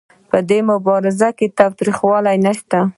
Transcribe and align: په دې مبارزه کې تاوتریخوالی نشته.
په 0.29 0.37
دې 0.49 0.59
مبارزه 0.69 1.29
کې 1.37 1.53
تاوتریخوالی 1.57 2.37
نشته. 2.45 2.79